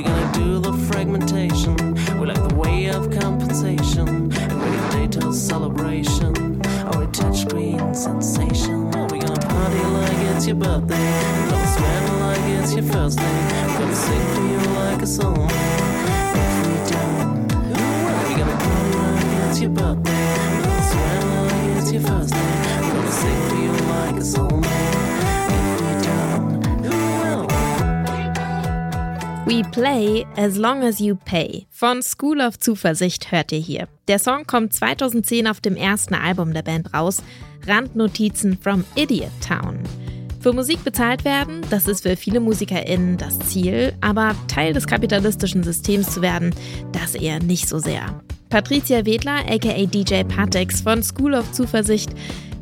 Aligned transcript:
we 0.00 0.06
gonna 0.06 0.32
do 0.32 0.58
the 0.58 0.72
fragmentation? 0.88 1.76
We 2.18 2.26
like 2.26 2.48
the 2.48 2.54
way 2.54 2.86
of 2.86 3.10
compensation 3.10 4.08
and 4.08 4.52
radio 4.52 4.90
data 4.92 5.32
celebration. 5.32 6.62
Our 6.86 7.06
touchscreen 7.08 7.94
sensation. 7.94 8.86
we 9.08 9.18
gonna 9.18 9.46
party 9.46 9.78
like 9.78 10.18
it's 10.34 10.46
your 10.46 10.56
birthday. 10.56 10.96
we 10.96 11.50
gonna 11.50 11.66
sweat 11.76 12.20
like 12.20 12.62
it's 12.62 12.72
your 12.74 12.84
first 12.84 13.18
day. 13.18 13.66
we 13.66 13.72
gonna 13.78 13.94
sing 13.94 14.34
for 14.34 14.40
you 14.40 14.74
like 14.78 15.02
a 15.02 15.06
song. 15.06 16.19
Play 29.62 30.26
As 30.36 30.56
Long 30.56 30.82
As 30.82 30.98
You 31.00 31.16
Pay 31.16 31.66
von 31.70 32.02
School 32.02 32.40
of 32.40 32.58
Zuversicht 32.58 33.32
hört 33.32 33.52
ihr 33.52 33.58
hier. 33.58 33.88
Der 34.08 34.18
Song 34.18 34.46
kommt 34.46 34.72
2010 34.72 35.46
auf 35.46 35.60
dem 35.60 35.76
ersten 35.76 36.14
Album 36.14 36.52
der 36.52 36.62
Band 36.62 36.94
raus, 36.94 37.22
Randnotizen 37.66 38.58
from 38.58 38.84
Idiot 38.94 39.30
Town. 39.46 39.78
Für 40.40 40.52
Musik 40.52 40.82
bezahlt 40.84 41.24
werden, 41.24 41.60
das 41.70 41.86
ist 41.86 42.02
für 42.02 42.16
viele 42.16 42.40
MusikerInnen 42.40 43.18
das 43.18 43.38
Ziel, 43.40 43.92
aber 44.00 44.34
Teil 44.48 44.72
des 44.72 44.86
kapitalistischen 44.86 45.62
Systems 45.62 46.14
zu 46.14 46.22
werden, 46.22 46.54
das 46.92 47.14
eher 47.14 47.42
nicht 47.42 47.68
so 47.68 47.78
sehr. 47.78 48.22
Patricia 48.48 49.04
Wedler, 49.04 49.40
aka 49.48 49.86
DJ 49.86 50.24
Patex 50.24 50.80
von 50.80 51.02
School 51.02 51.34
of 51.34 51.52
Zuversicht, 51.52 52.10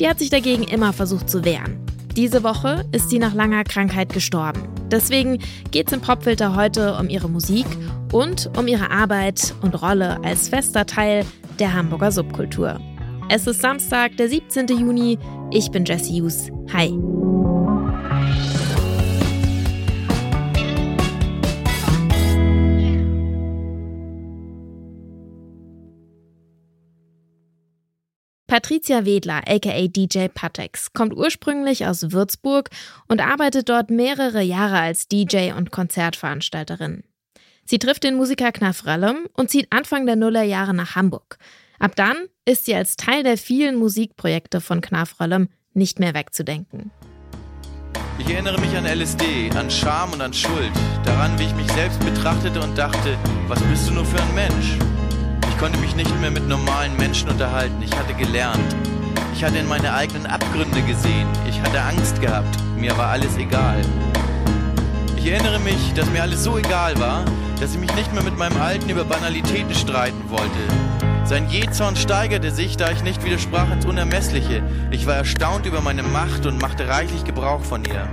die 0.00 0.08
hat 0.08 0.18
sich 0.18 0.30
dagegen 0.30 0.64
immer 0.64 0.92
versucht 0.92 1.28
zu 1.28 1.44
wehren. 1.44 1.78
Diese 2.16 2.42
Woche 2.42 2.84
ist 2.92 3.10
sie 3.10 3.18
nach 3.18 3.34
langer 3.34 3.64
Krankheit 3.64 4.12
gestorben. 4.12 4.75
Deswegen 4.90 5.38
geht 5.70 5.88
es 5.88 5.92
im 5.92 6.00
Popfilter 6.00 6.54
heute 6.54 6.94
um 6.94 7.08
ihre 7.08 7.28
Musik 7.28 7.66
und 8.12 8.50
um 8.56 8.68
ihre 8.68 8.90
Arbeit 8.90 9.54
und 9.62 9.80
Rolle 9.80 10.22
als 10.24 10.48
fester 10.48 10.86
Teil 10.86 11.24
der 11.58 11.74
Hamburger 11.74 12.12
Subkultur. 12.12 12.80
Es 13.28 13.46
ist 13.46 13.60
Samstag, 13.60 14.16
der 14.16 14.28
17. 14.28 14.68
Juni. 14.68 15.18
Ich 15.50 15.70
bin 15.70 15.84
Jesse 15.84 16.12
Hughes. 16.12 16.50
Hi. 16.72 16.96
Patricia 28.56 29.04
Wedler, 29.04 29.42
aka 29.46 29.86
DJ 29.86 30.28
Patex, 30.32 30.94
kommt 30.94 31.14
ursprünglich 31.14 31.84
aus 31.84 32.12
Würzburg 32.12 32.70
und 33.06 33.20
arbeitet 33.20 33.68
dort 33.68 33.90
mehrere 33.90 34.40
Jahre 34.40 34.78
als 34.78 35.08
DJ 35.08 35.52
und 35.52 35.72
Konzertveranstalterin. 35.72 37.04
Sie 37.66 37.78
trifft 37.78 38.04
den 38.04 38.16
Musiker 38.16 38.52
Knaf 38.52 38.86
Röllem 38.86 39.26
und 39.34 39.50
zieht 39.50 39.70
Anfang 39.72 40.06
der 40.06 40.16
Nullerjahre 40.16 40.72
nach 40.72 40.96
Hamburg. 40.96 41.36
Ab 41.78 41.96
dann 41.96 42.16
ist 42.46 42.64
sie 42.64 42.74
als 42.74 42.96
Teil 42.96 43.24
der 43.24 43.36
vielen 43.36 43.76
Musikprojekte 43.76 44.62
von 44.62 44.80
Knaf 44.80 45.20
Röllem 45.20 45.50
nicht 45.74 46.00
mehr 46.00 46.14
wegzudenken. 46.14 46.90
Ich 48.18 48.30
erinnere 48.30 48.58
mich 48.58 48.74
an 48.74 48.86
LSD, 48.86 49.50
an 49.54 49.70
Scham 49.70 50.14
und 50.14 50.22
an 50.22 50.32
Schuld, 50.32 50.72
daran, 51.04 51.38
wie 51.38 51.44
ich 51.44 51.54
mich 51.56 51.70
selbst 51.72 52.00
betrachtete 52.00 52.58
und 52.62 52.78
dachte, 52.78 53.18
was 53.48 53.62
bist 53.64 53.90
du 53.90 53.92
nur 53.92 54.06
für 54.06 54.18
ein 54.18 54.34
Mensch? 54.34 54.78
Ich 55.56 55.62
konnte 55.62 55.78
mich 55.78 55.96
nicht 55.96 56.20
mehr 56.20 56.30
mit 56.30 56.46
normalen 56.46 56.94
Menschen 56.98 57.30
unterhalten. 57.30 57.80
Ich 57.80 57.90
hatte 57.96 58.12
gelernt. 58.12 58.76
Ich 59.32 59.42
hatte 59.42 59.56
in 59.56 59.66
meine 59.66 59.94
eigenen 59.94 60.26
Abgründe 60.26 60.82
gesehen. 60.82 61.26
Ich 61.48 61.58
hatte 61.62 61.80
Angst 61.80 62.20
gehabt. 62.20 62.58
Mir 62.76 62.94
war 62.98 63.08
alles 63.08 63.38
egal. 63.38 63.80
Ich 65.16 65.26
erinnere 65.26 65.58
mich, 65.60 65.94
dass 65.94 66.10
mir 66.10 66.20
alles 66.20 66.44
so 66.44 66.58
egal 66.58 67.00
war, 67.00 67.24
dass 67.58 67.72
ich 67.72 67.80
mich 67.80 67.94
nicht 67.94 68.12
mehr 68.12 68.22
mit 68.22 68.36
meinem 68.36 68.60
Alten 68.60 68.90
über 68.90 69.04
Banalitäten 69.04 69.74
streiten 69.74 70.28
wollte. 70.28 71.24
Sein 71.24 71.48
Jezorn 71.48 71.96
steigerte 71.96 72.50
sich, 72.50 72.76
da 72.76 72.90
ich 72.90 73.02
nicht 73.02 73.24
widersprach 73.24 73.72
ins 73.72 73.86
Unermessliche. 73.86 74.62
Ich 74.90 75.06
war 75.06 75.14
erstaunt 75.14 75.64
über 75.64 75.80
meine 75.80 76.02
Macht 76.02 76.44
und 76.44 76.60
machte 76.60 76.86
reichlich 76.86 77.24
Gebrauch 77.24 77.62
von 77.62 77.82
ihr. 77.86 78.06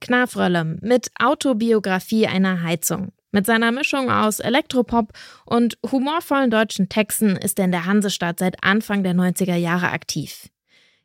Knafröllem 0.00 0.78
mit 0.82 1.08
Autobiografie 1.18 2.26
einer 2.26 2.62
Heizung. 2.62 3.15
Mit 3.36 3.44
seiner 3.44 3.70
Mischung 3.70 4.10
aus 4.10 4.40
Elektropop 4.40 5.12
und 5.44 5.76
humorvollen 5.92 6.50
deutschen 6.50 6.88
Texten 6.88 7.36
ist 7.36 7.58
er 7.58 7.66
in 7.66 7.70
der 7.70 7.84
Hansestadt 7.84 8.38
seit 8.38 8.64
Anfang 8.64 9.02
der 9.02 9.12
90er 9.12 9.56
Jahre 9.56 9.90
aktiv. 9.90 10.48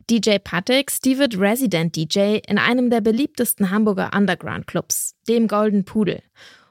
DJ 0.09 0.37
Patek 0.37 0.89
wird 1.03 1.37
Resident 1.37 1.93
DJ 1.93 2.39
in 2.47 2.57
einem 2.57 2.89
der 2.89 3.01
beliebtesten 3.01 3.69
Hamburger 3.69 4.11
Underground-Clubs, 4.15 5.15
dem 5.27 5.49
Golden 5.49 5.83
Pudel. 5.83 6.23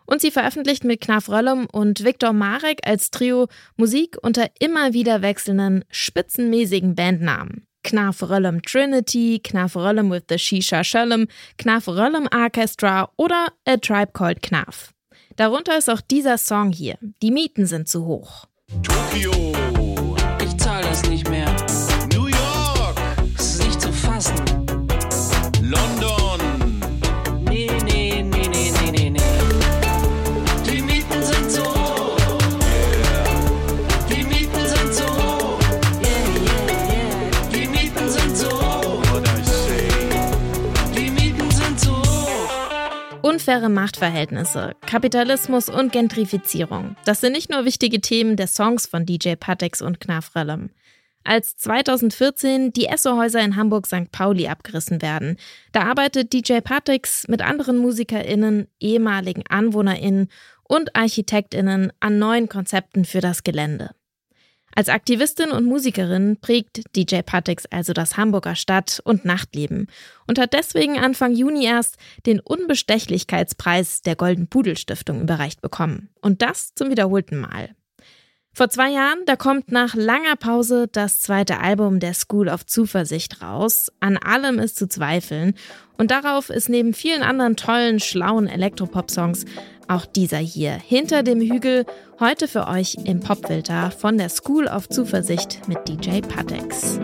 Und 0.06 0.22
sie 0.22 0.30
veröffentlicht 0.30 0.84
mit 0.84 1.02
Knaf 1.02 1.28
Röllum 1.28 1.66
und 1.70 2.04
Viktor 2.04 2.32
Marek 2.32 2.78
als 2.86 3.10
Trio 3.10 3.48
Musik 3.76 4.16
unter 4.22 4.48
immer 4.60 4.94
wieder 4.94 5.20
wechselnden, 5.20 5.84
spitzenmäßigen 5.90 6.94
Bandnamen. 6.94 7.66
Knaf 7.84 8.22
Röllum 8.22 8.62
Trinity, 8.62 9.40
Knaf 9.44 9.76
Röllum 9.76 10.10
with 10.10 10.22
the 10.30 10.38
Shisha 10.38 10.84
Schöllum, 10.84 11.26
Knaf 11.58 11.86
Röllum 11.86 12.28
Orchestra 12.32 13.10
oder 13.18 13.48
A 13.66 13.76
Tribe 13.76 14.12
Called 14.14 14.40
Knaf. 14.40 14.94
Darunter 15.40 15.78
ist 15.78 15.88
auch 15.88 16.02
dieser 16.02 16.36
Song 16.36 16.70
hier. 16.70 16.98
Die 17.22 17.30
Mieten 17.30 17.64
sind 17.64 17.88
zu 17.88 18.04
hoch. 18.04 18.44
Tokio. 18.82 19.32
Unfaire 43.50 43.68
Machtverhältnisse, 43.68 44.76
Kapitalismus 44.86 45.68
und 45.68 45.90
Gentrifizierung. 45.90 46.94
Das 47.04 47.20
sind 47.20 47.32
nicht 47.32 47.50
nur 47.50 47.64
wichtige 47.64 48.00
Themen 48.00 48.36
der 48.36 48.46
Songs 48.46 48.86
von 48.86 49.04
DJ 49.04 49.34
Patex 49.34 49.82
und 49.82 49.98
Knaf 49.98 50.36
Rellem. 50.36 50.70
Als 51.24 51.56
2014 51.56 52.72
die 52.72 52.86
Essohäuser 52.86 53.40
in 53.40 53.56
Hamburg 53.56 53.88
St. 53.88 54.12
Pauli 54.12 54.46
abgerissen 54.46 55.02
werden, 55.02 55.36
da 55.72 55.82
arbeitet 55.82 56.32
DJ 56.32 56.60
Patex 56.60 57.26
mit 57.26 57.42
anderen 57.42 57.78
MusikerInnen, 57.78 58.68
ehemaligen 58.78 59.42
AnwohnerInnen 59.48 60.28
und 60.62 60.94
ArchitektInnen 60.94 61.92
an 61.98 62.20
neuen 62.20 62.48
Konzepten 62.48 63.04
für 63.04 63.20
das 63.20 63.42
Gelände. 63.42 63.90
Als 64.74 64.88
Aktivistin 64.88 65.50
und 65.50 65.64
Musikerin 65.64 66.38
prägt 66.40 66.82
DJ 66.96 67.22
Patex 67.22 67.66
also 67.66 67.92
das 67.92 68.16
Hamburger 68.16 68.54
Stadt- 68.54 69.00
und 69.04 69.24
Nachtleben 69.24 69.88
und 70.26 70.38
hat 70.38 70.52
deswegen 70.52 70.98
Anfang 70.98 71.34
Juni 71.34 71.64
erst 71.64 71.96
den 72.26 72.40
Unbestechlichkeitspreis 72.40 74.02
der 74.02 74.16
Golden 74.16 74.46
Pudel 74.46 74.76
Stiftung 74.76 75.20
überreicht 75.22 75.60
bekommen. 75.60 76.10
Und 76.20 76.42
das 76.42 76.74
zum 76.74 76.90
wiederholten 76.90 77.38
Mal. 77.38 77.74
Vor 78.52 78.68
zwei 78.68 78.90
Jahren, 78.90 79.20
da 79.26 79.36
kommt 79.36 79.70
nach 79.70 79.94
langer 79.94 80.36
Pause 80.36 80.88
das 80.90 81.20
zweite 81.20 81.60
Album 81.60 82.00
der 82.00 82.14
School 82.14 82.48
of 82.48 82.66
Zuversicht 82.66 83.42
raus. 83.42 83.92
An 84.00 84.16
allem 84.16 84.58
ist 84.58 84.76
zu 84.76 84.88
zweifeln. 84.88 85.54
Und 85.96 86.10
darauf 86.10 86.50
ist 86.50 86.68
neben 86.68 86.92
vielen 86.92 87.22
anderen 87.22 87.56
tollen, 87.56 88.00
schlauen 88.00 88.48
Elektropop-Songs 88.48 89.44
auch 89.90 90.06
dieser 90.06 90.38
hier, 90.38 90.72
Hinter 90.72 91.22
dem 91.24 91.40
Hügel, 91.40 91.84
heute 92.20 92.46
für 92.46 92.68
euch 92.68 92.96
im 93.04 93.20
Popfilter 93.20 93.90
von 93.90 94.18
der 94.18 94.28
School 94.28 94.66
of 94.66 94.88
Zuversicht 94.88 95.66
mit 95.68 95.88
DJ 95.88 96.20
Patex. 96.20 97.00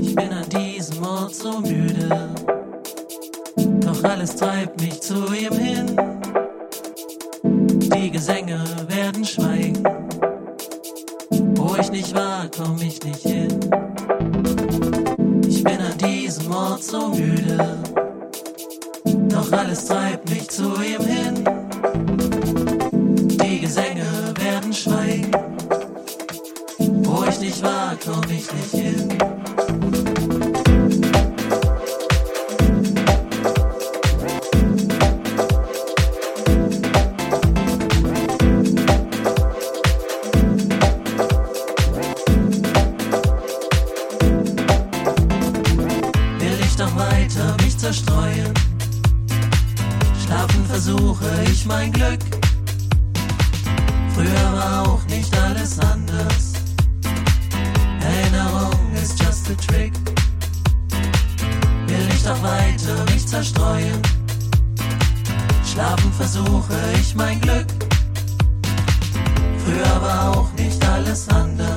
Ich 0.00 0.14
bin 0.14 0.30
an 0.30 0.48
diesem 0.50 1.04
Ort 1.04 1.34
so 1.34 1.60
müde, 1.60 2.32
alles 4.04 4.36
treibt 4.36 4.80
mich 4.80 5.00
zu 5.00 5.32
ihm 5.32 5.52
hin. 5.52 5.96
Die 7.42 8.10
Gesänge 8.10 8.64
werden 8.88 9.24
schweigen, 9.24 9.84
wo 11.56 11.76
ich 11.80 11.90
nicht 11.90 12.14
war, 12.14 12.48
komm 12.56 12.76
ich 12.80 13.02
nicht 13.02 13.22
hin 13.22 13.72
diesem 16.02 16.52
Ort 16.52 16.82
so 16.82 17.08
müde. 17.08 17.78
Doch 19.28 19.52
alles 19.52 19.86
treibt 19.86 20.28
mich 20.30 20.48
zu 20.48 20.64
ihm 20.82 21.04
hin. 21.04 21.11
Früher 54.14 54.52
war 54.52 54.88
auch 54.88 55.04
nicht 55.06 55.36
alles 55.38 55.78
anders. 55.78 56.52
Erinnerung 58.00 58.92
ist 58.94 59.22
just 59.22 59.50
a 59.50 59.54
trick. 59.54 59.92
Will 61.86 62.08
ich 62.14 62.22
doch 62.22 62.42
weiter 62.42 63.04
mich 63.12 63.26
zerstreuen. 63.26 64.00
Schlafen 65.64 66.12
versuche 66.12 66.74
ich 67.00 67.14
mein 67.14 67.40
Glück. 67.40 67.66
Früher 69.64 70.02
war 70.02 70.36
auch 70.36 70.52
nicht 70.52 70.84
alles 70.86 71.28
anders. 71.28 71.71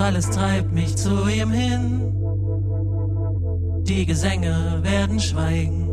Alles 0.00 0.30
treibt 0.30 0.72
mich 0.72 0.96
zu 0.96 1.28
ihm 1.28 1.50
hin. 1.50 2.12
Die 3.82 4.06
Gesänge 4.06 4.80
werden 4.82 5.20
schweigen, 5.20 5.88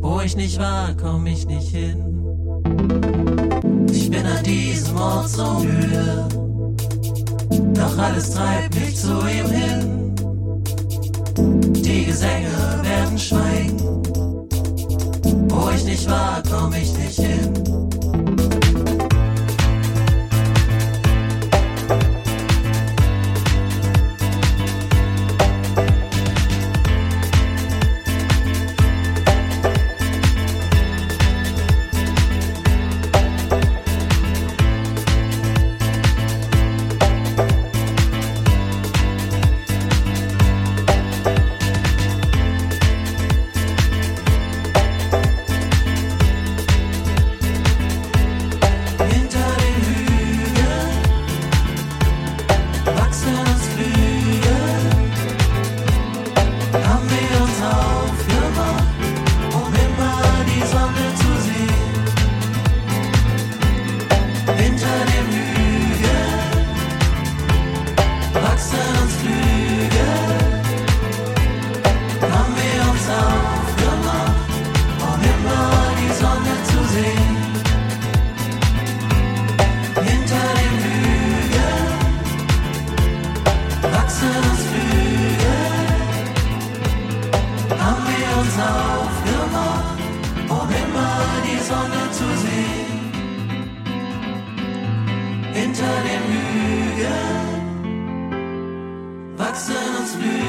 wo 0.00 0.20
ich 0.20 0.36
nicht 0.36 0.58
war, 0.58 0.94
komm 1.00 1.26
ich 1.26 1.46
nicht 1.46 1.68
hin. 1.68 2.24
Ich 3.92 4.10
bin 4.10 4.26
an 4.26 4.42
diesem 4.44 4.96
Ort 4.96 5.28
so 5.28 5.60
müde, 5.60 6.28
doch 7.74 7.98
alles 7.98 8.30
treibt 8.30 8.74
mich 8.74 8.96
zu 8.96 9.12
ihm 9.20 9.50
hin. 9.50 10.14
Die 11.72 12.06
Gesänge 12.06 12.50
werden 12.82 13.18
schweigen, 13.18 14.02
wo 15.48 15.70
ich 15.70 15.84
nicht 15.84 16.10
war, 16.10 16.42
komm 16.50 16.72
ich 16.72 16.96
nicht 16.98 17.20
hin. 17.20 17.89
Uns 88.40 88.56
aufgemacht, 88.58 90.00
um 90.48 90.68
immer 90.82 91.12
die 91.46 91.60
Sonne 91.70 92.02
zu 92.18 92.26
sehen. 92.44 93.00
Hinter 95.52 95.94
den 96.08 96.22
Hügeln 96.30 97.48
wachsen 99.36 99.96
uns 100.00 100.12
Flügel. 100.14 100.39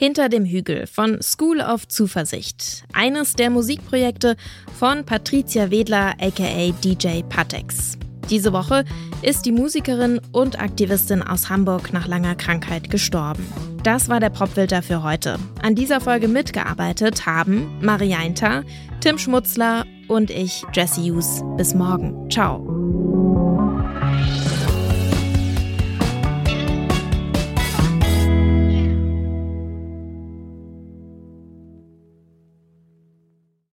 Hinter 0.00 0.30
dem 0.30 0.46
Hügel 0.46 0.86
von 0.86 1.20
School 1.20 1.60
of 1.60 1.86
Zuversicht. 1.86 2.84
Eines 2.94 3.34
der 3.34 3.50
Musikprojekte 3.50 4.34
von 4.78 5.04
Patricia 5.04 5.70
Wedler 5.70 6.14
aka 6.18 6.72
DJ 6.82 7.20
Patex. 7.28 7.98
Diese 8.30 8.54
Woche 8.54 8.86
ist 9.20 9.44
die 9.44 9.52
Musikerin 9.52 10.18
und 10.32 10.58
Aktivistin 10.58 11.20
aus 11.20 11.50
Hamburg 11.50 11.92
nach 11.92 12.08
langer 12.08 12.34
Krankheit 12.34 12.88
gestorben. 12.88 13.46
Das 13.82 14.08
war 14.08 14.20
der 14.20 14.30
Popfilter 14.30 14.80
für 14.80 15.02
heute. 15.02 15.38
An 15.60 15.74
dieser 15.74 16.00
Folge 16.00 16.28
mitgearbeitet 16.28 17.26
haben 17.26 17.68
Marianta, 17.82 18.62
Tim 19.02 19.18
Schmutzler 19.18 19.84
und 20.08 20.30
ich, 20.30 20.64
Jesse 20.72 21.02
Hughes. 21.02 21.42
Bis 21.58 21.74
morgen. 21.74 22.30
Ciao. 22.30 22.79